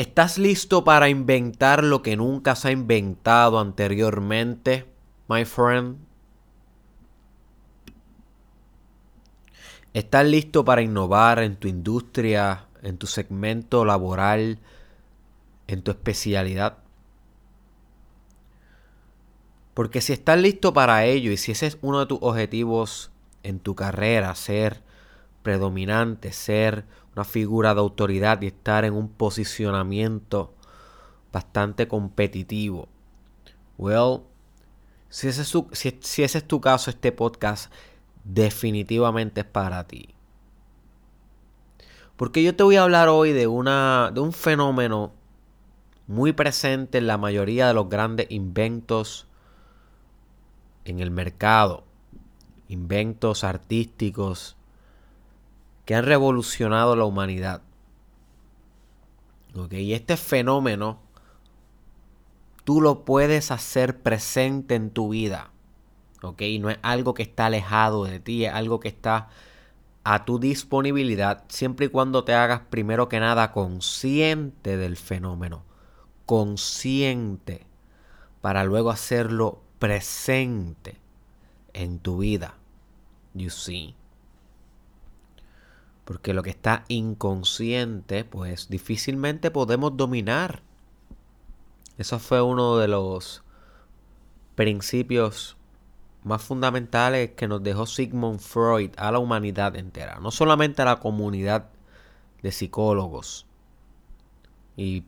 [0.00, 4.86] ¿Estás listo para inventar lo que nunca se ha inventado anteriormente,
[5.28, 5.98] my friend?
[9.92, 14.60] ¿Estás listo para innovar en tu industria, en tu segmento laboral,
[15.66, 16.78] en tu especialidad?
[19.74, 23.10] Porque si estás listo para ello y si ese es uno de tus objetivos
[23.42, 24.82] en tu carrera, ser
[25.42, 26.84] predominante, ser
[27.14, 30.54] una figura de autoridad y estar en un posicionamiento
[31.32, 32.88] bastante competitivo.
[33.78, 34.22] Well,
[35.08, 37.72] si ese, es si, ese es tu caso, este podcast
[38.24, 40.14] definitivamente es para ti.
[42.16, 45.12] Porque yo te voy a hablar hoy de, una, de un fenómeno
[46.06, 49.26] muy presente en la mayoría de los grandes inventos
[50.84, 51.84] en el mercado.
[52.68, 54.56] Inventos artísticos,
[55.90, 57.62] que han revolucionado la humanidad.
[59.72, 61.00] Y este fenómeno
[62.62, 65.50] tú lo puedes hacer presente en tu vida.
[66.22, 66.42] ¿ok?
[66.60, 69.30] No es algo que está alejado de ti, es algo que está
[70.04, 75.64] a tu disponibilidad siempre y cuando te hagas primero que nada consciente del fenómeno.
[76.24, 77.66] Consciente
[78.40, 81.00] para luego hacerlo presente
[81.72, 82.54] en tu vida.
[83.34, 83.96] You see.
[86.10, 90.60] Porque lo que está inconsciente, pues difícilmente podemos dominar.
[91.98, 93.44] Eso fue uno de los
[94.56, 95.56] principios
[96.24, 100.18] más fundamentales que nos dejó Sigmund Freud a la humanidad entera.
[100.18, 101.68] No solamente a la comunidad
[102.42, 103.46] de psicólogos
[104.76, 105.04] y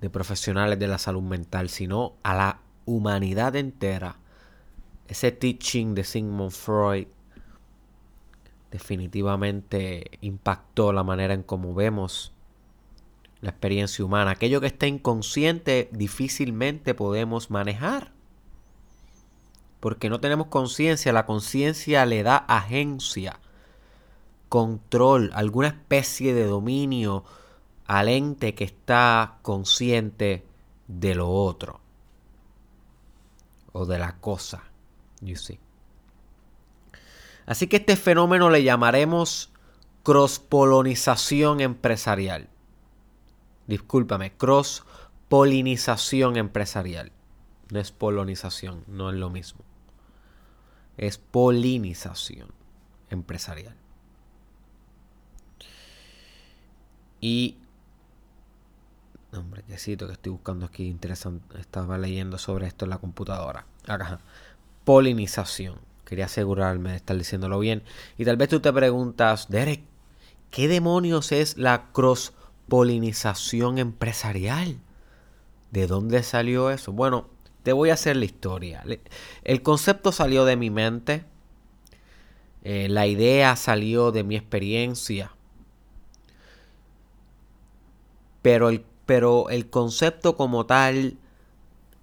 [0.00, 4.16] de profesionales de la salud mental, sino a la humanidad entera.
[5.08, 7.06] Ese teaching de Sigmund Freud
[8.70, 12.32] definitivamente impactó la manera en cómo vemos
[13.40, 14.32] la experiencia humana.
[14.32, 18.12] Aquello que está inconsciente difícilmente podemos manejar.
[19.80, 21.12] Porque no tenemos conciencia.
[21.12, 23.40] La conciencia le da agencia,
[24.48, 27.24] control, alguna especie de dominio
[27.86, 30.44] al ente que está consciente
[30.86, 31.80] de lo otro.
[33.72, 34.64] O de la cosa.
[35.22, 35.58] You see.
[37.50, 39.50] Así que este fenómeno le llamaremos
[40.04, 42.48] cross-polinización empresarial.
[43.66, 47.10] Discúlpame, cross-polinización empresarial.
[47.72, 49.64] No es polonización, no es lo mismo.
[50.96, 52.50] Es polinización
[53.08, 53.74] empresarial.
[57.20, 57.56] Y
[59.32, 61.58] Hombre, qué cito que estoy buscando aquí interesante.
[61.58, 63.66] Estaba leyendo sobre esto en la computadora.
[63.88, 64.20] Acá.
[64.84, 65.89] Polinización.
[66.10, 67.84] Quería asegurarme de estar diciéndolo bien.
[68.18, 69.82] Y tal vez tú te preguntas, Derek,
[70.50, 74.80] ¿qué demonios es la cross-polinización empresarial?
[75.70, 76.92] ¿De dónde salió eso?
[76.92, 77.28] Bueno,
[77.62, 78.82] te voy a hacer la historia.
[79.44, 81.24] El concepto salió de mi mente.
[82.64, 85.30] Eh, la idea salió de mi experiencia.
[88.42, 91.18] Pero el, pero el concepto como tal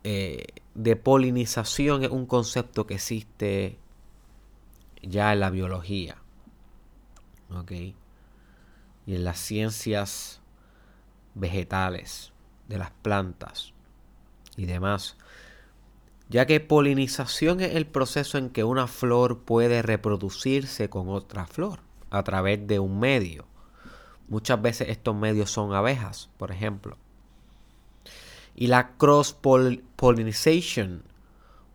[0.06, 0.46] eh,
[0.76, 3.78] de polinización es un concepto que existe
[5.08, 6.18] ya en la biología.
[7.50, 7.72] ¿Ok?
[7.72, 10.42] Y en las ciencias
[11.34, 12.34] vegetales,
[12.68, 13.74] de las plantas
[14.56, 15.16] y demás.
[16.30, 21.80] Ya que polinización es el proceso en que una flor puede reproducirse con otra flor
[22.10, 23.46] a través de un medio.
[24.28, 26.98] Muchas veces estos medios son abejas, por ejemplo.
[28.56, 29.34] Y la cross
[29.96, 31.04] pollination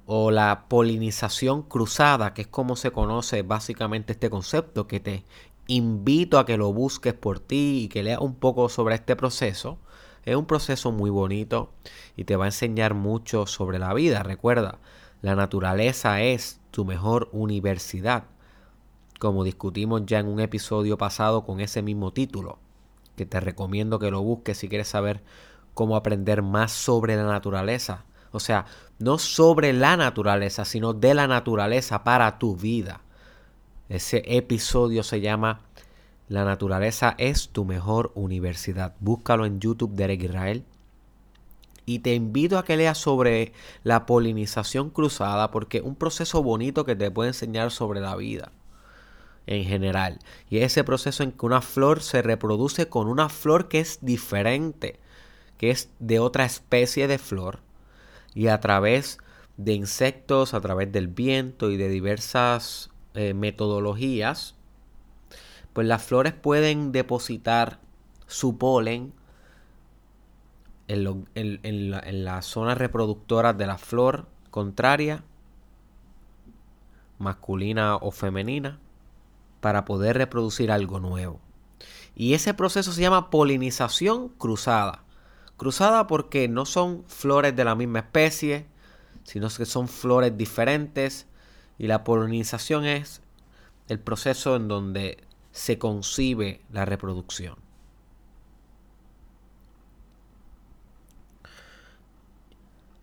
[0.07, 5.25] o la polinización cruzada, que es como se conoce básicamente este concepto, que te
[5.67, 9.79] invito a que lo busques por ti y que leas un poco sobre este proceso.
[10.25, 11.73] Es un proceso muy bonito
[12.17, 14.23] y te va a enseñar mucho sobre la vida.
[14.23, 14.79] Recuerda,
[15.21, 18.25] la naturaleza es tu mejor universidad,
[19.19, 22.59] como discutimos ya en un episodio pasado con ese mismo título,
[23.17, 25.23] que te recomiendo que lo busques si quieres saber
[25.75, 28.67] cómo aprender más sobre la naturaleza o sea,
[28.99, 33.01] no sobre la naturaleza, sino de la naturaleza para tu vida.
[33.89, 35.61] Ese episodio se llama
[36.29, 38.95] La naturaleza es tu mejor universidad.
[39.01, 40.65] Búscalo en YouTube de Eric Israel.
[41.85, 43.53] Y te invito a que leas sobre
[43.83, 48.53] la polinización cruzada porque es un proceso bonito que te puede enseñar sobre la vida
[49.47, 50.21] en general.
[50.49, 55.01] Y ese proceso en que una flor se reproduce con una flor que es diferente,
[55.59, 57.59] que es de otra especie de flor
[58.35, 59.19] y a través
[59.57, 64.55] de insectos, a través del viento y de diversas eh, metodologías,
[65.73, 67.79] pues las flores pueden depositar
[68.27, 69.13] su polen
[70.89, 71.05] en,
[71.91, 75.25] la, en las zonas reproductoras de la flor contraria,
[77.19, 78.79] masculina o femenina,
[79.61, 81.41] para poder reproducir algo nuevo.
[82.15, 85.05] Y ese proceso se llama polinización cruzada.
[85.57, 88.67] Cruzada porque no son flores de la misma especie,
[89.25, 91.27] sino que son flores diferentes.
[91.79, 93.23] Y la polinización es
[93.89, 95.19] el proceso en donde
[95.53, 97.57] se concibe la reproducción.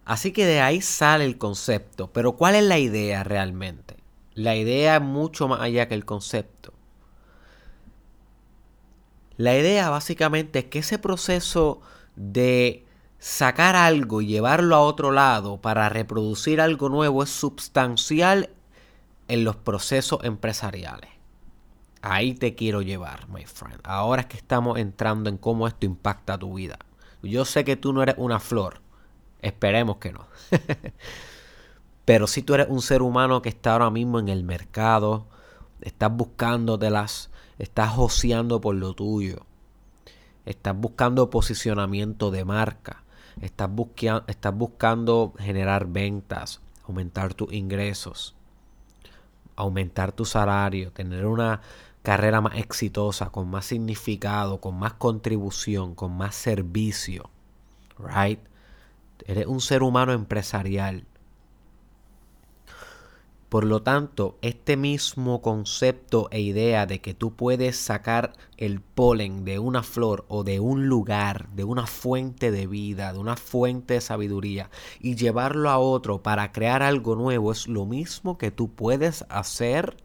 [0.10, 2.12] Así que de ahí sale el concepto.
[2.12, 3.96] Pero ¿cuál es la idea realmente?
[4.34, 6.74] La idea es mucho más allá que el concepto.
[9.38, 11.82] La idea básicamente es que ese proceso
[12.20, 12.86] de
[13.18, 18.50] sacar algo y llevarlo a otro lado para reproducir algo nuevo es sustancial
[19.30, 21.10] en los procesos empresariales.
[22.02, 23.80] Ahí te quiero llevar, my friend.
[23.84, 26.78] Ahora es que estamos entrando en cómo esto impacta tu vida.
[27.24, 28.82] Yo sé que tú no eres una flor.
[29.42, 30.28] Esperemos que no.
[32.06, 35.28] Pero si tú eres un ser humano que está ahora mismo en el mercado,
[35.82, 37.30] estás buscándotelas
[37.60, 39.46] Estás joseando por lo tuyo.
[40.50, 43.04] Estás buscando posicionamiento de marca.
[43.40, 48.34] Estás, buscando generar ventas, aumentar tus ingresos,
[49.56, 51.62] aumentar tu salario, tener una
[52.02, 57.30] carrera más exitosa, con más significado, con más contribución, con más servicio.
[58.00, 58.40] Right?
[59.28, 61.06] Eres un ser humano empresarial.
[63.50, 69.44] Por lo tanto, este mismo concepto e idea de que tú puedes sacar el polen
[69.44, 73.96] de una flor o de un lugar, de una fuente de vida, de una fuente
[73.96, 74.70] de sabiduría
[75.00, 79.98] y llevarlo a otro para crear algo nuevo es lo mismo que tú puedes hacer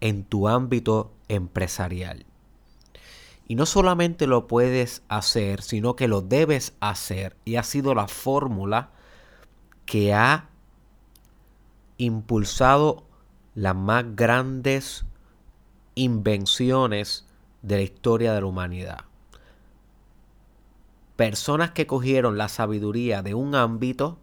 [0.00, 2.26] en tu ámbito empresarial.
[3.48, 7.36] Y no solamente lo puedes hacer, sino que lo debes hacer.
[7.44, 8.90] Y ha sido la fórmula
[9.84, 10.48] que ha
[11.98, 13.04] impulsado
[13.54, 15.04] las más grandes
[15.94, 17.26] invenciones
[17.62, 19.04] de la historia de la humanidad.
[21.16, 24.18] Personas que cogieron la sabiduría de un ámbito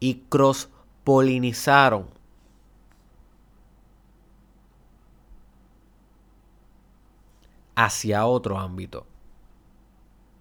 [0.00, 2.08] y cross-polinizaron
[7.74, 9.06] hacia otro ámbito.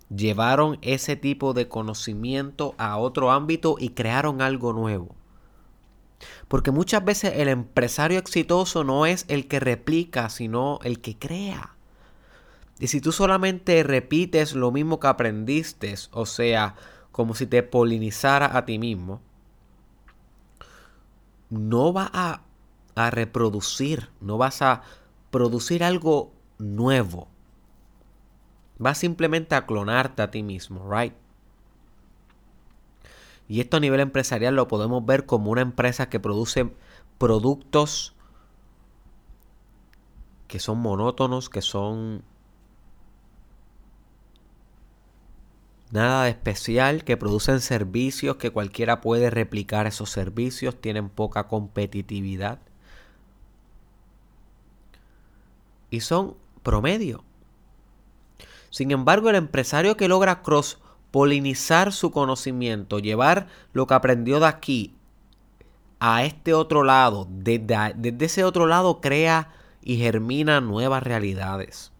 [0.09, 5.18] Llevaron ese tipo de conocimiento a otro ámbito y crearon algo nuevo.
[6.47, 11.75] Porque muchas veces el empresario exitoso no es el que replica, sino el que crea.
[12.79, 16.75] Y si tú solamente repites lo mismo que aprendiste, o sea,
[17.11, 19.21] como si te polinizara a ti mismo,
[21.49, 22.41] no vas a,
[23.11, 24.81] reproducir, no vas a
[25.31, 27.29] producir algo nuevo.
[28.77, 31.13] Vas simplemente a clonarte a ti mismo, right?
[33.49, 36.71] Y esto a nivel empresarial lo podemos ver como una empresa que produce
[37.17, 38.15] productos
[40.47, 42.23] que son monótonos, que son
[45.91, 52.59] nada de especial, que producen servicios que cualquiera puede replicar esos servicios, tienen poca competitividad
[55.89, 57.23] y son promedio.
[58.69, 60.77] Sin embargo, el empresario que logra cross
[61.11, 64.95] polinizar su conocimiento, llevar lo que aprendió de aquí
[65.99, 71.91] a este otro lado, desde, desde ese otro lado crea y germina nuevas realidades.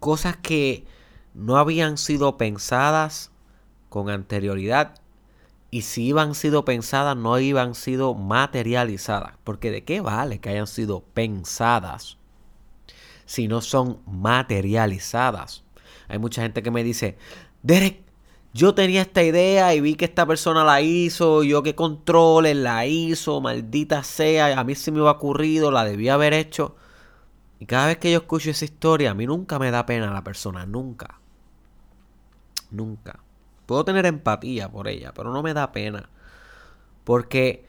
[0.00, 0.86] Cosas que
[1.34, 3.30] no habían sido pensadas
[3.88, 4.94] con anterioridad
[5.70, 9.34] y si iban sido pensadas no iban sido materializadas.
[9.44, 12.18] Porque de qué vale que hayan sido pensadas
[13.26, 15.64] si no son materializadas.
[16.08, 17.18] Hay mucha gente que me dice,
[17.66, 18.04] Derek,
[18.54, 22.86] yo tenía esta idea y vi que esta persona la hizo, yo que controle, la
[22.86, 26.76] hizo, maldita sea, a mí se me ha ocurrido, la debía haber hecho.
[27.58, 30.22] Y cada vez que yo escucho esa historia, a mí nunca me da pena la
[30.22, 31.18] persona, nunca.
[32.70, 33.18] Nunca.
[33.66, 36.08] Puedo tener empatía por ella, pero no me da pena.
[37.02, 37.66] Porque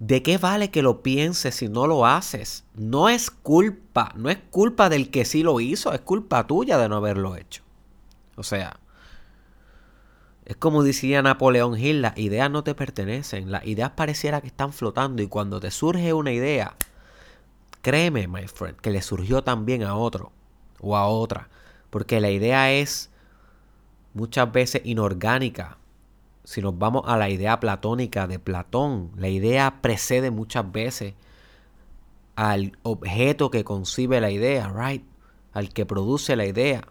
[0.00, 2.64] ¿de qué vale que lo pienses si no lo haces?
[2.74, 6.88] No es culpa, no es culpa del que sí lo hizo, es culpa tuya de
[6.88, 7.62] no haberlo hecho.
[8.34, 8.80] O sea,
[10.48, 14.72] es como decía Napoleón Hill, las ideas no te pertenecen, las ideas pareciera que están
[14.72, 16.74] flotando y cuando te surge una idea,
[17.82, 20.32] créeme, my friend, que le surgió también a otro
[20.80, 21.50] o a otra,
[21.90, 23.10] porque la idea es
[24.14, 25.76] muchas veces inorgánica.
[26.44, 31.12] Si nos vamos a la idea platónica de Platón, la idea precede muchas veces
[32.36, 35.04] al objeto que concibe la idea, right?
[35.52, 36.88] Al que produce la idea.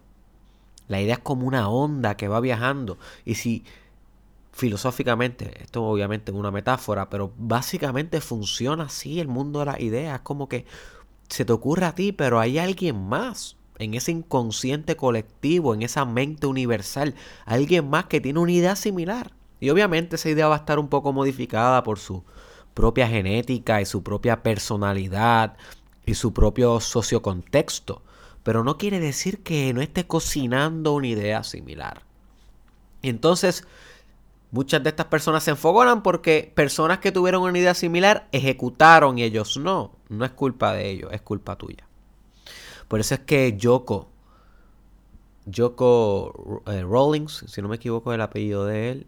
[0.88, 2.98] La idea es como una onda que va viajando.
[3.26, 3.64] Y si
[4.52, 10.22] filosóficamente, esto obviamente es una metáfora, pero básicamente funciona así el mundo de las ideas.
[10.22, 10.66] Como que
[11.30, 16.06] se te ocurre a ti, pero hay alguien más en ese inconsciente colectivo, en esa
[16.06, 17.16] mente universal,
[17.46, 19.32] alguien más que tiene una idea similar.
[19.60, 22.24] Y obviamente esa idea va a estar un poco modificada por su
[22.74, 25.58] propia genética y su propia personalidad
[26.06, 28.02] y su propio sociocontexto.
[28.48, 32.04] Pero no quiere decir que no esté cocinando una idea similar.
[33.02, 33.68] Entonces,
[34.52, 39.24] muchas de estas personas se enfogonan porque personas que tuvieron una idea similar ejecutaron y
[39.24, 39.92] ellos no.
[40.08, 41.90] No es culpa de ellos, es culpa tuya.
[42.88, 44.08] Por eso es que Yoko,
[45.46, 49.08] Yoko eh, Rawlings, si no me equivoco el apellido de él,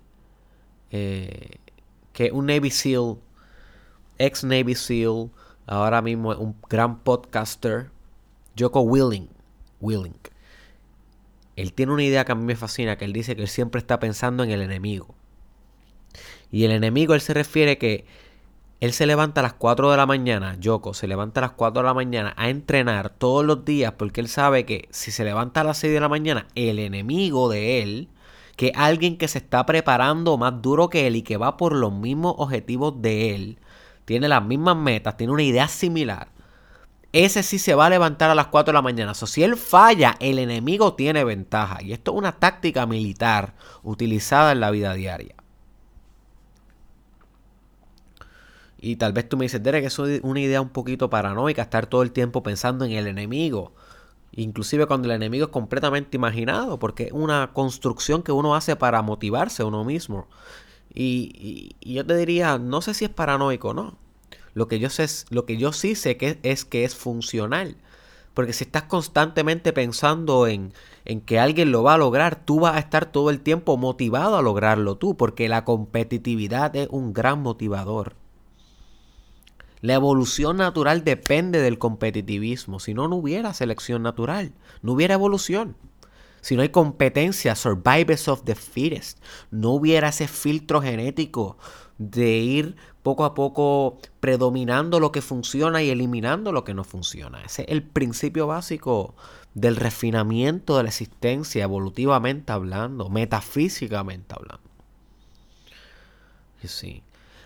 [0.92, 1.60] eh,
[2.12, 3.16] que un Navy SEAL,
[4.18, 5.30] ex Navy SEAL,
[5.66, 7.90] ahora mismo un gran podcaster,
[8.60, 9.30] Joko Willing,
[9.80, 10.20] Willing.
[11.56, 13.80] Él tiene una idea que a mí me fascina, que él dice que él siempre
[13.80, 15.16] está pensando en el enemigo.
[16.52, 18.06] Y el enemigo, él se refiere que
[18.80, 21.82] él se levanta a las 4 de la mañana, Yoko se levanta a las 4
[21.82, 25.62] de la mañana a entrenar todos los días porque él sabe que si se levanta
[25.62, 28.08] a las 6 de la mañana, el enemigo de él,
[28.56, 31.92] que alguien que se está preparando más duro que él y que va por los
[31.92, 33.60] mismos objetivos de él,
[34.06, 36.30] tiene las mismas metas, tiene una idea similar.
[37.12, 39.12] Ese sí se va a levantar a las 4 de la mañana.
[39.14, 41.82] O si él falla, el enemigo tiene ventaja.
[41.82, 45.36] Y esto es una táctica militar utilizada en la vida diaria.
[48.82, 51.88] Y tal vez tú me dices, Derek, eso es una idea un poquito paranoica, estar
[51.88, 53.74] todo el tiempo pensando en el enemigo.
[54.32, 59.02] Inclusive cuando el enemigo es completamente imaginado, porque es una construcción que uno hace para
[59.02, 60.28] motivarse a uno mismo.
[60.94, 63.98] Y, yo te diría, no sé si es paranoico o no.
[64.54, 67.78] Lo que yo sé, lo que yo sí sé que es que es funcional.
[68.34, 70.74] Porque si estás constantemente pensando en,
[71.06, 74.38] en que alguien lo va a lograr, tú vas a estar todo el tiempo motivado
[74.38, 78.16] a lograrlo tú, porque la competitividad es un gran motivador.
[79.82, 82.80] La evolución natural depende del competitivismo.
[82.80, 84.52] Si no, no hubiera selección natural,
[84.82, 85.76] no hubiera evolución.
[86.42, 89.20] Si no hay competencia, survivors of the fittest,
[89.52, 91.58] no hubiera ese filtro genético
[91.98, 92.76] de ir
[93.10, 97.42] poco a poco predominando lo que funciona y eliminando lo que no funciona.
[97.42, 99.16] Ese es el principio básico
[99.56, 104.70] del refinamiento de la existencia, evolutivamente hablando, metafísicamente hablando.
[106.64, 107.02] Sí.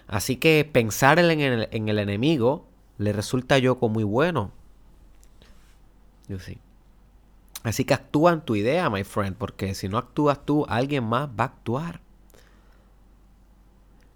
[0.05, 2.67] Así que pensar en el, en el enemigo
[2.97, 4.51] le resulta a Yoko muy bueno.
[6.39, 6.57] Sí.
[7.63, 11.29] Así que actúa en tu idea, my friend, porque si no actúas tú, alguien más
[11.29, 12.02] va a actuar.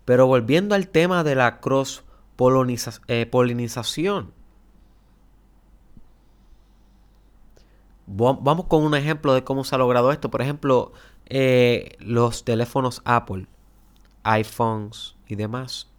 [0.07, 2.01] Pero volviendo al tema de la cross
[3.09, 4.31] eh, polinización.
[8.05, 10.31] Vamos con un ejemplo de cómo se ha logrado esto.
[10.31, 10.93] Por ejemplo,
[11.25, 13.47] eh, los teléfonos Apple,
[14.23, 15.89] iPhones, y demás.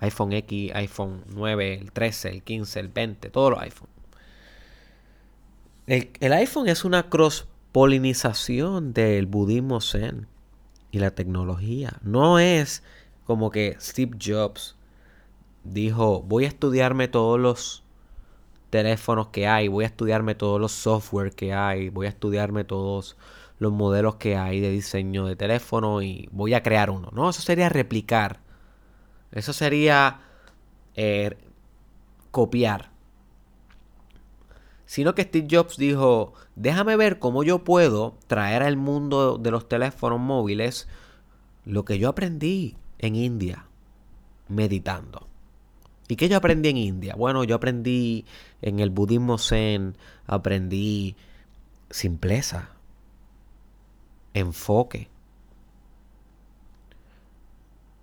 [0.00, 3.94] iPhone X, iPhone 9, el 13, el 15, el 20, todos los iPhones.
[5.86, 10.28] El, iPhone es una cross-polinización del budismo zen
[10.90, 11.98] y la tecnología.
[12.02, 12.82] No es
[13.24, 14.76] como que Steve Jobs
[15.64, 17.82] dijo, voy a estudiarme todos los
[18.70, 23.16] teléfonos que hay, voy a estudiarme todos los software que hay, voy a estudiarme todos
[23.58, 27.10] los modelos que hay de diseño de teléfono y voy a crear uno.
[27.12, 28.40] No, eso sería replicar.
[29.32, 30.20] Eso sería
[30.94, 31.36] eh,
[32.30, 32.89] copiar.
[34.90, 39.68] Sino que Steve Jobs dijo, déjame ver cómo yo puedo traer al mundo de los
[39.68, 40.88] teléfonos móviles
[41.64, 43.66] lo que yo aprendí en India,
[44.48, 45.28] meditando.
[46.08, 47.14] ¿Y qué yo aprendí en India?
[47.14, 48.24] Bueno, yo aprendí
[48.62, 51.14] en el budismo zen, aprendí
[51.88, 52.70] simpleza,
[54.34, 55.08] enfoque,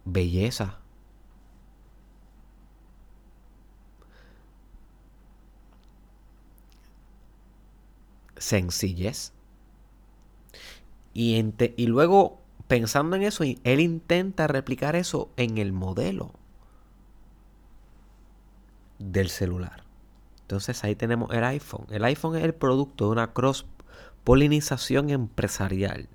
[0.06, 0.80] belleza.
[8.38, 9.34] Sencillez.
[11.14, 11.44] Y,
[11.78, 16.32] y luego, pensando en eso, él intenta replicar eso en el modelo
[19.00, 19.84] del celular.
[20.42, 21.86] Entonces ahí tenemos el iPhone.
[21.90, 23.66] El iPhone es el producto de una cross
[24.24, 26.10] polinización empresarial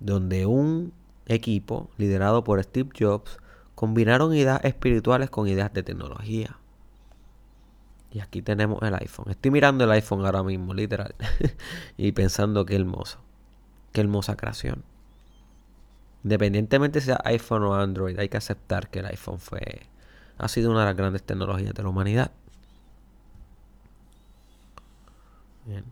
[0.00, 0.92] donde un
[1.26, 3.38] equipo liderado por Steve Jobs
[3.74, 6.58] combinaron ideas espirituales con ideas de tecnología.
[8.14, 9.28] Y aquí tenemos el iPhone.
[9.28, 11.16] Estoy mirando el iPhone ahora mismo, literal.
[11.96, 13.18] y pensando qué hermoso.
[13.90, 14.84] Qué hermosa creación.
[16.22, 19.88] Independientemente sea iPhone o Android, hay que aceptar que el iPhone fue.
[20.38, 22.30] Ha sido una de las grandes tecnologías de la humanidad.
[25.64, 25.84] Bien.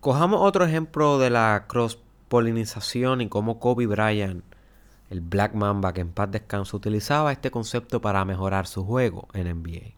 [0.00, 4.55] Cojamos otro ejemplo de la cross-polinización y cómo Kobe Bryant
[5.10, 9.62] el Black Mamba que en paz descanso, utilizaba este concepto para mejorar su juego en
[9.62, 9.94] NBA.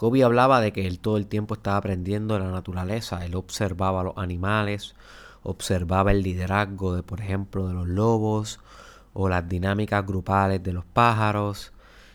[0.00, 3.24] Kobe hablaba de que él todo el tiempo estaba aprendiendo de la naturaleza.
[3.26, 4.94] Él observaba los animales,
[5.42, 8.60] observaba el liderazgo de, por ejemplo, de los lobos
[9.12, 11.72] o las dinámicas grupales de los pájaros.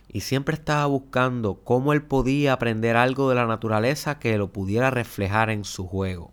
[0.08, 4.90] Y siempre estaba buscando cómo él podía aprender algo de la naturaleza que lo pudiera
[4.90, 6.32] reflejar en su juego.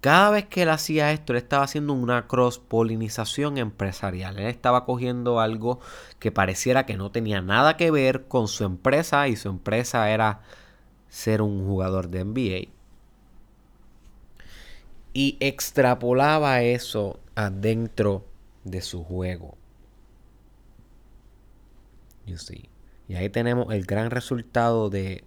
[0.00, 4.38] Cada vez que él hacía esto, él estaba haciendo una cross-polinización empresarial.
[4.38, 5.80] Él estaba cogiendo algo
[6.18, 10.42] que pareciera que no tenía nada que ver con su empresa y su empresa era
[11.08, 12.72] ser un jugador de NBA.
[15.12, 18.26] Y extrapolaba eso adentro
[18.64, 19.56] de su juego.
[23.08, 25.24] Y ahí tenemos el gran resultado de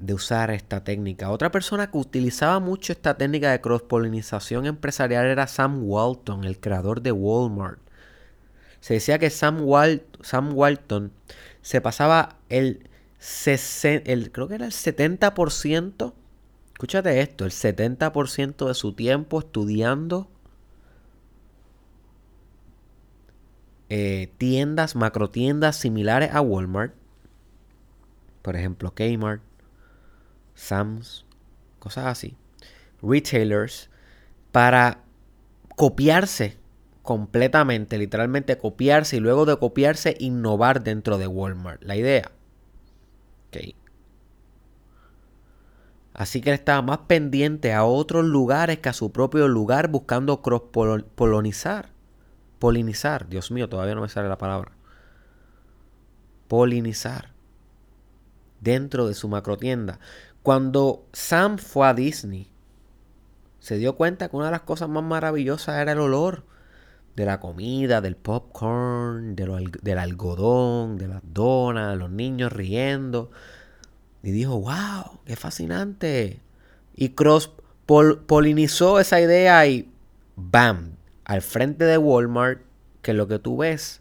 [0.00, 1.30] de usar esta técnica.
[1.30, 7.02] Otra persona que utilizaba mucho esta técnica de cross-polinización empresarial era Sam Walton, el creador
[7.02, 7.78] de Walmart.
[8.80, 9.66] Se decía que Sam,
[10.22, 11.12] Sam Walton
[11.62, 12.88] se pasaba el,
[13.82, 16.12] el, creo que era el 70%,
[16.72, 20.28] escúchate esto, el 70% de su tiempo estudiando
[23.90, 26.94] eh, tiendas, macro tiendas similares a Walmart.
[28.40, 29.42] Por ejemplo, Kmart,
[30.60, 31.24] Sams,
[31.78, 32.36] cosas así,
[33.02, 33.88] retailers,
[34.52, 35.02] para
[35.74, 36.58] copiarse
[37.02, 41.82] completamente, literalmente copiarse y luego de copiarse innovar dentro de Walmart.
[41.82, 42.30] La idea.
[43.48, 43.74] Okay.
[46.12, 50.42] Así que él estaba más pendiente a otros lugares que a su propio lugar buscando
[50.42, 51.88] cross-polonizar.
[52.58, 53.30] Polinizar.
[53.30, 54.72] Dios mío, todavía no me sale la palabra.
[56.48, 57.32] Polinizar.
[58.60, 59.98] Dentro de su macro tienda.
[60.42, 62.50] Cuando Sam fue a Disney,
[63.58, 66.44] se dio cuenta que una de las cosas más maravillosas era el olor
[67.14, 73.30] de la comida, del popcorn, del algodón, de las donas, los niños riendo.
[74.22, 76.40] Y dijo, wow, qué fascinante.
[76.94, 77.52] Y Cross
[78.26, 79.92] polinizó esa idea y
[80.36, 80.96] ¡bam!
[81.24, 82.62] Al frente de Walmart,
[83.02, 84.00] que es lo que tú ves,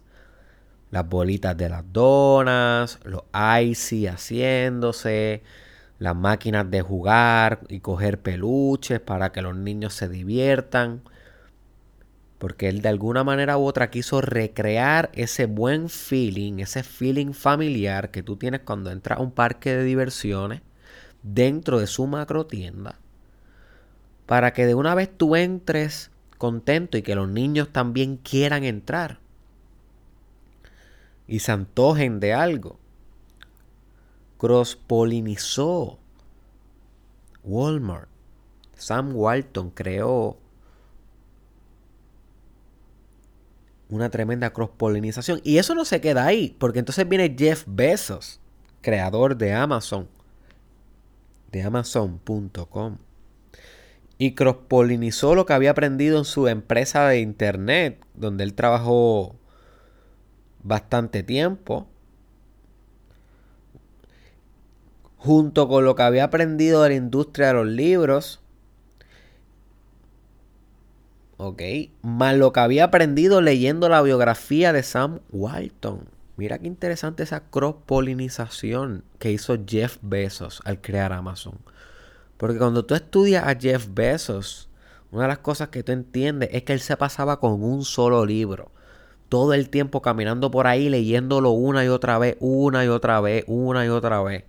[0.92, 3.24] las bolitas de las donas, los
[3.62, 5.44] icy haciéndose,
[6.00, 11.02] las máquinas de jugar y coger peluches para que los niños se diviertan.
[12.38, 18.12] Porque él de alguna manera u otra quiso recrear ese buen feeling, ese feeling familiar
[18.12, 20.62] que tú tienes cuando entras a un parque de diversiones
[21.22, 22.98] dentro de su macro tienda.
[24.26, 29.20] Para que de una vez tú entres contento y que los niños también quieran entrar.
[31.28, 32.80] Y se antojen de algo
[34.40, 36.00] cross-polinizó
[37.44, 38.10] Walmart.
[38.78, 40.38] Sam Walton creó
[43.90, 45.42] una tremenda cross-polinización.
[45.44, 48.40] Y eso no se queda ahí, porque entonces viene Jeff Bezos,
[48.82, 50.08] creador de Amazon,
[51.52, 52.98] de Amazon.com.
[54.18, 59.36] Y cross-polinizó lo que había aprendido en su empresa de internet, donde él trabajó
[60.64, 61.88] bastante tiempo.
[65.20, 68.40] Junto con lo que había aprendido de la industria de los libros,
[71.38, 71.62] ok,
[72.02, 76.08] más lo que había aprendido leyendo la biografía de Sam Walton.
[76.38, 81.60] Mira qué interesante esa cross-polinización que hizo Jeff Bezos al crear Amazon.
[82.38, 84.70] Porque cuando tú estudias a Jeff Bezos,
[85.12, 88.26] una de las cosas que tú entiendes es que él se pasaba con un solo
[88.26, 88.72] libro.
[89.28, 93.44] Todo el tiempo caminando por ahí leyéndolo una y otra vez, una y otra vez,
[93.48, 94.46] una y otra vez.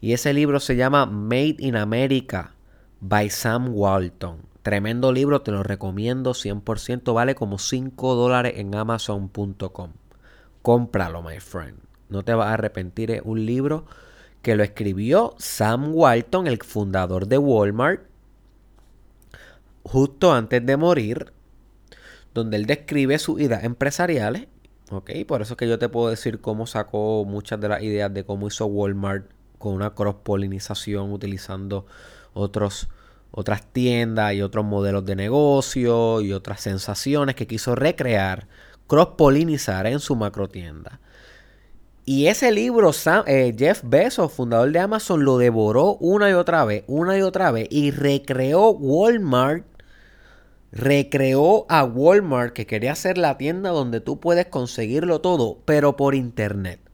[0.00, 2.54] Y ese libro se llama Made in America
[3.00, 4.38] by Sam Walton.
[4.62, 7.12] Tremendo libro, te lo recomiendo 100%.
[7.12, 9.92] Vale como 5 dólares en amazon.com.
[10.62, 11.78] Cómpralo, my friend.
[12.08, 13.10] No te vas a arrepentir.
[13.10, 13.84] Es un libro
[14.42, 18.02] que lo escribió Sam Walton, el fundador de Walmart,
[19.82, 21.32] justo antes de morir,
[22.32, 24.48] donde él describe sus ideas empresariales.
[24.90, 28.12] Ok, por eso es que yo te puedo decir cómo sacó muchas de las ideas
[28.12, 29.30] de cómo hizo Walmart
[29.60, 31.84] con una cross-polinización utilizando
[32.32, 32.88] otros,
[33.30, 38.48] otras tiendas y otros modelos de negocio y otras sensaciones que quiso recrear,
[38.88, 40.98] cross-polinizar en su macro tienda.
[42.06, 42.90] Y ese libro,
[43.26, 47.52] eh, Jeff Bezos, fundador de Amazon, lo devoró una y otra vez, una y otra
[47.52, 49.66] vez, y recreó Walmart,
[50.72, 56.14] recreó a Walmart, que quería ser la tienda donde tú puedes conseguirlo todo, pero por
[56.14, 56.89] internet.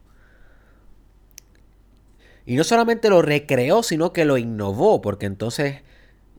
[2.47, 5.83] Y no solamente lo recreó, sino que lo innovó, porque entonces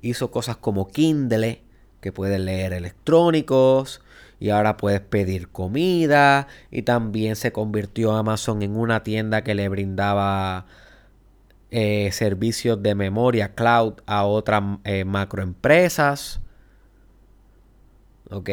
[0.02, 1.62] hizo cosas como Kindle,
[2.00, 4.02] que puedes leer electrónicos,
[4.39, 9.67] y ahora puedes pedir comida, y también se convirtió Amazon en una tienda que le
[9.67, 10.65] brindaba
[11.72, 16.39] eh, servicios de memoria cloud a otras eh, macroempresas.
[18.30, 18.50] ¿Ok?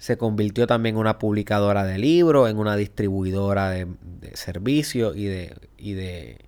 [0.00, 3.86] Se convirtió también en una publicadora de libros, en una distribuidora de,
[4.32, 6.38] servicios y de, y de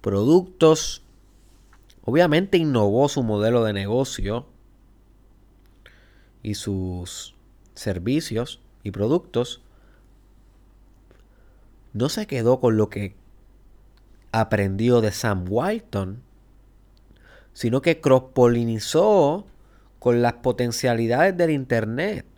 [0.00, 1.02] productos.
[2.04, 4.46] Obviamente innovó su modelo de negocio
[6.44, 7.34] y sus
[7.74, 9.60] servicios y productos.
[11.92, 13.16] No se quedó con lo que
[14.30, 16.22] aprendió de Sam Walton,
[17.54, 19.48] sino que cross-polinizó
[19.98, 22.29] con las potencialidades del Internet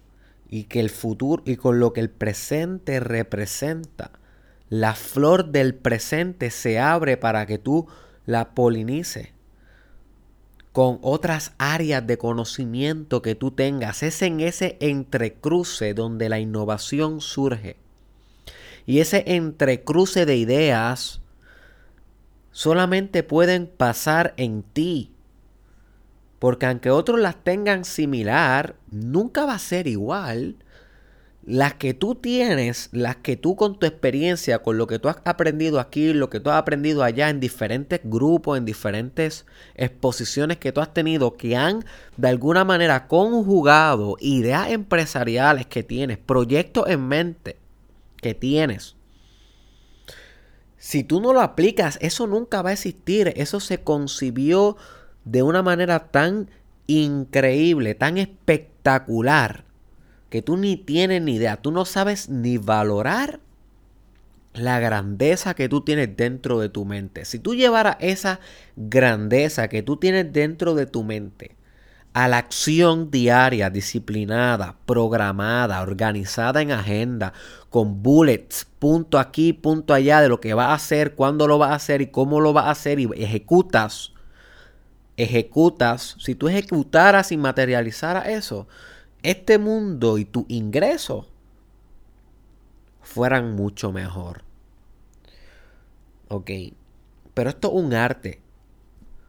[0.53, 4.11] y que el futuro y con lo que el presente representa.
[4.69, 7.87] La flor del presente se abre para que tú
[8.27, 9.31] la polinices
[10.73, 14.03] con otras áreas de conocimiento que tú tengas.
[14.03, 17.77] Es en ese entrecruce donde la innovación surge.
[18.85, 21.23] Y ese entrecruce de ideas
[22.51, 25.12] solamente pueden pasar en ti.
[26.43, 30.57] Porque aunque otros las tengan similar, nunca va a ser igual.
[31.45, 35.19] Las que tú tienes, las que tú con tu experiencia, con lo que tú has
[35.25, 40.73] aprendido aquí, lo que tú has aprendido allá en diferentes grupos, en diferentes exposiciones que
[40.73, 41.85] tú has tenido, que han
[42.17, 47.57] de alguna manera conjugado ideas empresariales que tienes, proyectos en mente
[48.21, 48.97] que tienes,
[50.77, 53.33] si tú no lo aplicas, eso nunca va a existir.
[53.37, 54.77] Eso se concibió
[55.25, 56.51] de una manera tan
[56.87, 59.65] increíble, tan espectacular,
[60.31, 61.59] que tú ni tienes ni idea.
[61.59, 63.41] Tú no sabes ni valorar
[64.55, 67.25] la grandeza que tú tienes dentro de tu mente.
[67.25, 68.41] Si tú llevaras esa
[68.77, 71.57] grandeza que tú tienes dentro de tu mente
[72.15, 77.33] a la acción diaria, disciplinada, programada, organizada en agenda,
[77.71, 81.69] con bullets, punto aquí, punto allá, de lo que va a hacer, cuándo lo va
[81.69, 84.12] a hacer y cómo lo va a hacer y ejecutas,
[85.17, 88.67] ejecutas, si tú ejecutaras y materializaras eso,
[89.23, 91.29] este mundo y tu ingreso
[93.01, 94.43] fueran mucho mejor.
[96.29, 96.51] Ok,
[97.35, 98.41] pero esto es un arte.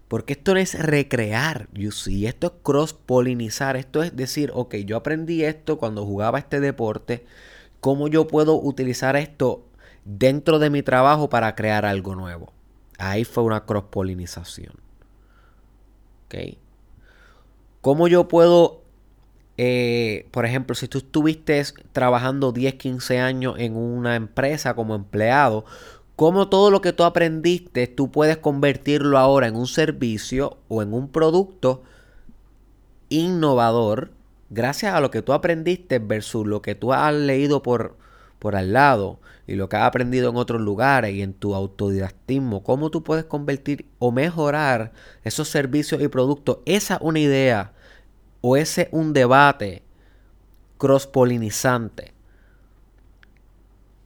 [0.07, 1.89] Porque esto no es recrear, you.
[2.27, 3.77] Esto es cross-polinizar.
[3.77, 7.25] Esto es decir, ok, yo aprendí esto cuando jugaba este deporte.
[7.79, 9.65] ¿Cómo yo puedo utilizar esto
[10.05, 12.53] dentro de mi trabajo para crear algo nuevo?
[12.99, 14.82] Ahí fue una cross-polinización.
[17.81, 18.81] ¿Cómo yo puedo,
[19.57, 25.65] eh, por ejemplo, si tú estuviste trabajando 10, 15 años en una empresa como empleado,
[26.15, 30.93] cómo todo lo que tú aprendiste tú puedes convertirlo ahora en un servicio o en
[30.93, 31.83] un producto
[33.09, 34.11] innovador
[34.49, 37.97] gracias a lo que tú aprendiste versus lo que tú has leído por,
[38.43, 42.61] por al lado y lo que has aprendido en otros lugares y en tu autodidactismo,
[42.61, 44.91] cómo tú puedes convertir o mejorar
[45.23, 46.57] esos servicios y productos.
[46.65, 47.71] Esa es una idea
[48.41, 49.81] o ese un debate
[50.77, 52.11] cross-polinizante.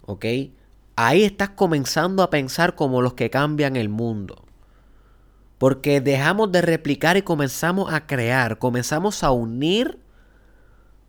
[0.06, 0.26] ¿Ok?
[0.96, 4.44] ahí estás comenzando a pensar como los que cambian el mundo.
[5.58, 9.98] Porque dejamos de replicar y comenzamos a crear, comenzamos a unir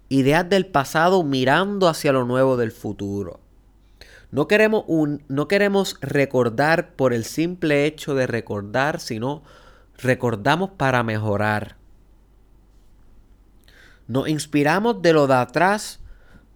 [0.08, 3.40] ideas del pasado mirando hacia lo nuevo del futuro.
[4.30, 9.42] No queremos, un, no queremos recordar por el simple hecho de recordar, sino
[9.96, 11.76] recordamos para mejorar.
[14.06, 16.00] Nos inspiramos de lo de atrás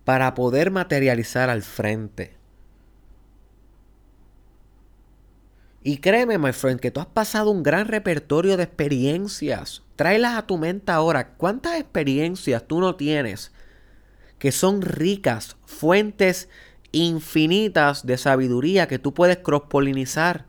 [0.05, 2.37] para poder materializar al frente.
[5.85, 9.83] Y créeme, my friend, que tú has pasado un gran repertorio de experiencias.
[10.03, 11.35] Tráelas a tu mente ahora.
[11.37, 13.53] ¿Cuántas experiencias tú no tienes
[14.41, 16.49] que son ricas, fuentes
[16.91, 20.47] infinitas de sabiduría que tú puedes cross-polinizar?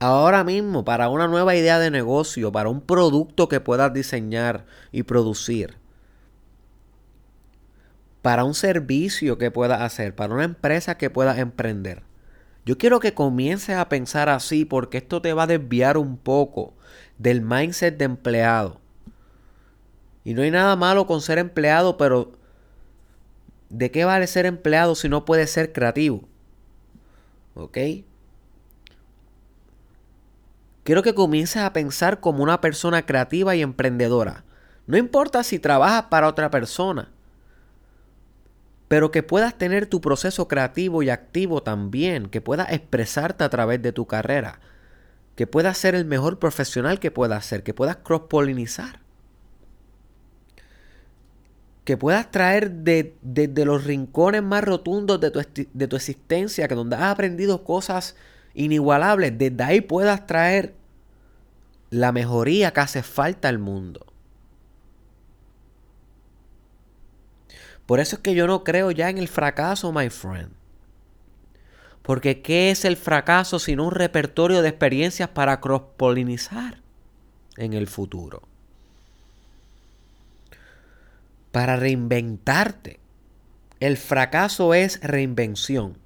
[0.00, 5.04] Ahora mismo, para una nueva idea de negocio, para un producto que puedas diseñar y
[5.04, 5.76] producir,
[8.22, 12.02] para un servicio que puedas hacer, para una empresa que puedas emprender.
[12.64, 16.74] Yo quiero que comiences a pensar así porque esto te va a desviar un poco
[17.18, 18.80] del mindset de empleado.
[20.24, 22.32] Y no hay nada malo con ser empleado, pero
[23.68, 26.28] ¿de qué vale ser empleado si no puedes ser creativo?
[27.54, 27.78] ¿Ok?
[30.84, 34.44] Quiero que comiences a pensar como una persona creativa y emprendedora.
[34.86, 37.10] No importa si trabajas para otra persona.
[38.88, 43.82] pero que puedas tener tu proceso creativo y activo también, que puedas expresarte a través
[43.82, 44.60] de tu carrera,
[45.36, 49.00] que puedas ser el mejor profesional que puedas ser, que puedas cross-polinizar,
[51.84, 55.40] que puedas traer desde de, los rincones más rotundos de tu,
[55.72, 58.16] de tu existencia, que donde has aprendido cosas
[58.54, 60.74] inigualables, desde ahí puedas traer
[61.90, 64.04] la mejoría que hace falta al mundo.
[67.84, 70.50] Por eso es que yo no creo ya en el fracaso, my friend.
[72.06, 76.80] Porque ¿qué es el fracaso sino un repertorio de experiencias para cross-polinizar
[77.56, 78.42] en el futuro?
[81.50, 83.00] Para reinventarte.
[83.80, 85.98] El fracaso es reinvención.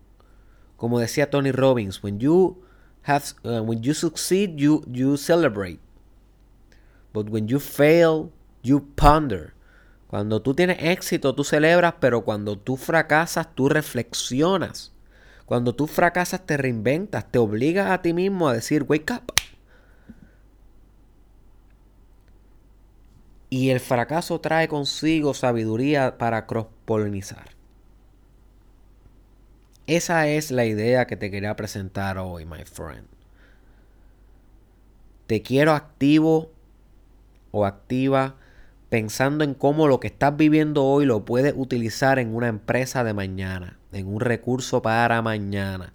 [0.78, 2.62] Como decía Tony Robbins, when you
[3.02, 5.80] have uh, when you succeed you you celebrate.
[7.12, 8.30] But when you fail,
[8.62, 9.52] you ponder.
[10.06, 14.89] Cuando tú tienes éxito, tú celebras, pero cuando tú fracasas, tú reflexionas.
[15.50, 19.32] Cuando tú fracasas, te reinventas, te obligas a ti mismo a decir, wake up.
[23.48, 27.48] Y el fracaso trae consigo sabiduría para cross-polinizar.
[29.88, 33.08] Esa es la idea que te quería presentar hoy, my friend.
[35.26, 36.52] Te quiero activo
[37.50, 38.36] o activa
[38.88, 43.14] pensando en cómo lo que estás viviendo hoy lo puedes utilizar en una empresa de
[43.14, 45.92] mañana, en un recurso para mañana.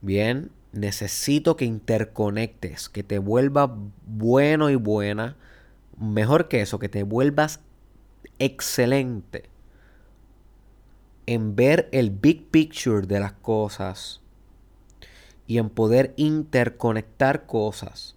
[0.00, 3.70] Bien, necesito que interconectes, que te vuelvas
[4.06, 5.36] bueno y buena,
[5.98, 7.60] mejor que eso, que te vuelvas
[8.38, 9.48] excelente
[11.26, 14.22] en ver el big picture de las cosas
[15.46, 18.16] y en poder interconectar cosas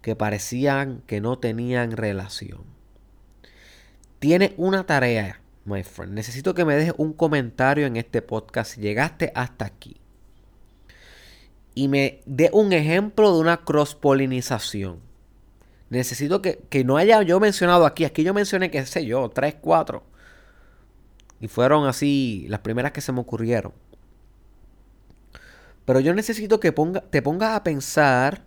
[0.00, 2.62] que parecían que no tenían relación.
[4.18, 6.12] Tiene una tarea, my friend.
[6.12, 9.96] Necesito que me dejes un comentario en este podcast si llegaste hasta aquí.
[11.74, 15.00] Y me dé un ejemplo de una cross-polinización.
[15.88, 18.04] Necesito que, que, no haya yo mencionado aquí.
[18.04, 20.02] Aquí yo mencioné, qué sé yo, tres, cuatro.
[21.40, 23.72] Y fueron así las primeras que se me ocurrieron.
[25.84, 28.44] Pero yo necesito que ponga, te pongas a pensar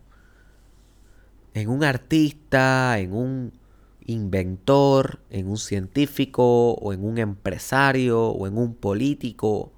[1.53, 3.53] en un artista, en un
[4.05, 9.71] inventor, en un científico o en un empresario o en un político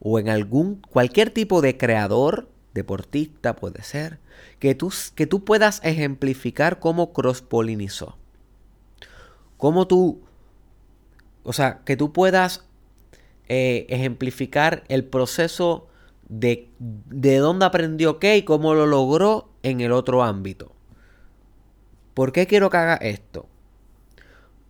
[0.00, 4.18] o en algún cualquier tipo de creador, deportista puede ser,
[4.58, 8.16] que tú, que tú puedas ejemplificar cómo cross-polinizó.
[9.56, 10.22] Cómo tú,
[11.44, 12.64] o sea, que tú puedas
[13.48, 15.86] eh, ejemplificar el proceso
[16.28, 20.72] de, de dónde aprendió qué y cómo lo logró en el otro ámbito.
[22.14, 23.46] ¿Por qué quiero que haga esto?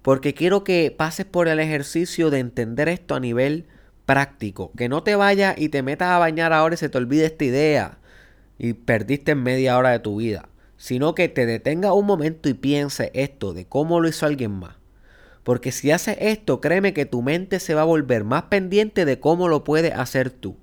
[0.03, 3.67] Porque quiero que pases por el ejercicio de entender esto a nivel
[4.05, 4.73] práctico.
[4.77, 7.45] Que no te vayas y te metas a bañar ahora y se te olvide esta
[7.45, 7.99] idea
[8.59, 10.49] y perdiste media hora de tu vida.
[10.77, 14.77] Sino que te detenga un momento y piense esto de cómo lo hizo alguien más.
[15.45, 19.19] Porque si haces esto, créeme que tu mente se va a volver más pendiente de
[19.19, 20.57] cómo lo puedes hacer tú.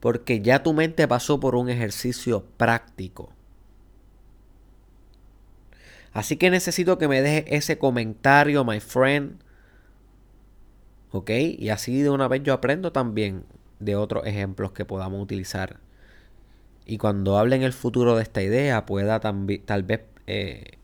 [0.00, 3.32] Porque ya tu mente pasó por un ejercicio práctico.
[6.14, 9.40] Así que necesito que me dejes ese comentario, my friend.
[11.10, 11.30] ¿Ok?
[11.30, 13.44] Y así de una vez yo aprendo también
[13.80, 15.80] de otros ejemplos que podamos utilizar.
[16.86, 20.78] Y cuando hable en el futuro de esta idea, pueda tal vez eh,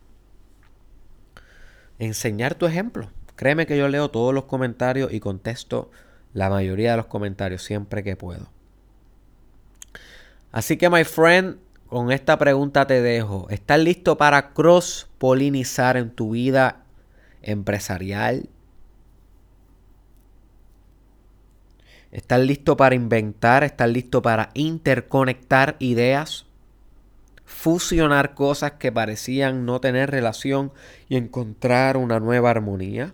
[1.97, 3.09] enseñar tu ejemplo.
[3.37, 5.91] Créeme que yo leo todos los comentarios y contesto
[6.33, 8.49] la mayoría de los comentarios siempre que puedo.
[10.51, 11.57] Así que, my friend,
[11.91, 13.47] con esta pregunta te dejo.
[13.49, 16.85] ¿Estás listo para cross-polinizar en tu vida
[17.41, 18.47] empresarial?
[22.13, 23.65] ¿Estás listo para inventar?
[23.65, 26.45] ¿Estás listo para interconectar ideas?
[27.43, 30.71] Fusionar cosas que parecían no tener relación
[31.09, 33.13] y encontrar una nueva armonía.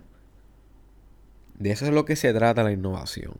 [1.58, 3.38] De eso es lo que se trata la innovación.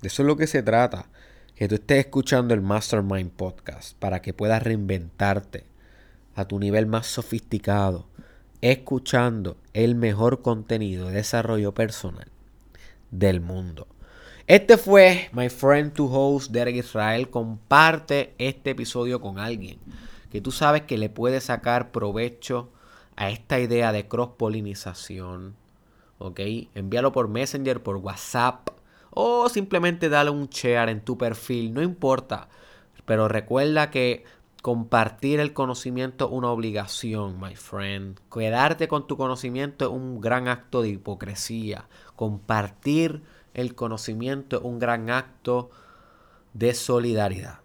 [0.00, 1.10] De eso es lo que se trata
[1.56, 5.64] que tú estés escuchando el Mastermind Podcast para que puedas reinventarte
[6.34, 8.06] a tu nivel más sofisticado,
[8.60, 12.28] escuchando el mejor contenido de desarrollo personal
[13.10, 13.86] del mundo.
[14.46, 17.30] Este fue My Friend to Host Derek Israel.
[17.30, 19.78] Comparte este episodio con alguien
[20.30, 22.70] que tú sabes que le puede sacar provecho
[23.16, 25.56] a esta idea de cross-polinización.
[26.18, 26.38] ¿Ok?
[26.74, 28.75] Envíalo por Messenger, por WhatsApp
[29.18, 32.48] o simplemente dale un share en tu perfil, no importa.
[33.06, 34.24] Pero recuerda que
[34.60, 38.20] compartir el conocimiento es una obligación, my friend.
[38.30, 41.88] Quedarte con tu conocimiento es un gran acto de hipocresía.
[42.14, 43.22] Compartir
[43.54, 45.70] el conocimiento es un gran acto
[46.52, 47.60] de solidaridad.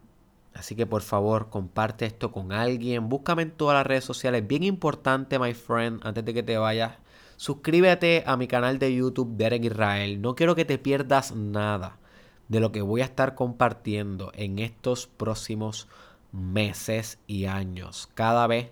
[0.54, 3.10] Así que por favor, comparte esto con alguien.
[3.10, 4.48] Búscame en todas las redes sociales.
[4.48, 6.94] Bien importante, my friend, antes de que te vayas.
[7.42, 10.22] Suscríbete a mi canal de YouTube, Derek Israel.
[10.22, 11.98] No quiero que te pierdas nada
[12.50, 15.88] de lo que voy a estar compartiendo en estos próximos
[16.32, 18.08] meses y años.
[18.14, 18.70] Cada vez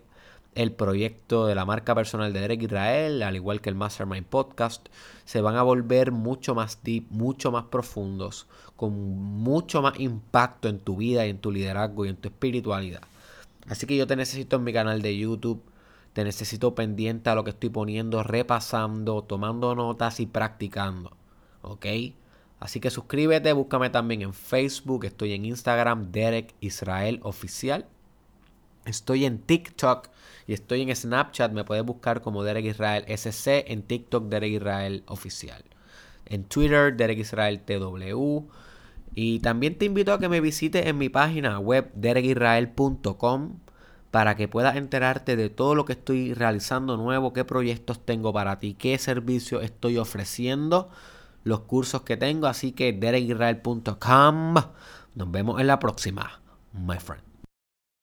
[0.53, 4.87] el proyecto de la marca personal de Derek Israel, al igual que el Mastermind Podcast,
[5.25, 10.77] se van a volver mucho más deep, mucho más profundos, con mucho más impacto en
[10.77, 13.01] tu vida y en tu liderazgo y en tu espiritualidad.
[13.67, 15.63] Así que yo te necesito en mi canal de YouTube,
[16.13, 21.15] te necesito pendiente a lo que estoy poniendo, repasando, tomando notas y practicando.
[21.61, 21.85] ¿Ok?
[22.59, 27.85] Así que suscríbete, búscame también en Facebook, estoy en Instagram, Derek Israel Oficial.
[28.85, 30.09] Estoy en TikTok
[30.47, 31.51] y estoy en Snapchat.
[31.51, 33.65] Me puedes buscar como Derek Israel SC.
[33.67, 35.63] En TikTok, Derek Israel Oficial.
[36.25, 38.47] En Twitter, Derek Israel TW.
[39.13, 43.59] Y también te invito a que me visites en mi página web derekisrael.com
[44.11, 48.59] para que puedas enterarte de todo lo que estoy realizando nuevo, qué proyectos tengo para
[48.59, 50.89] ti, qué servicios estoy ofreciendo,
[51.43, 52.47] los cursos que tengo.
[52.47, 54.55] Así que derekisrael.com.
[55.15, 56.41] Nos vemos en la próxima,
[56.73, 57.28] my friend.